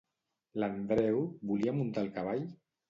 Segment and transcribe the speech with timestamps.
[0.63, 1.21] L'Andreu
[1.53, 2.47] volia muntar el cavall?